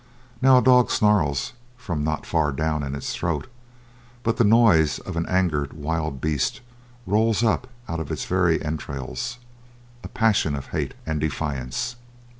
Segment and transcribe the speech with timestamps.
[0.41, 3.45] Now, a dog snarls from not far down in its throat,
[4.23, 6.61] but the noise of an angered wild beast
[7.05, 9.37] rolls up out of its very entrails
[10.03, 11.97] a passion of hate and defiance.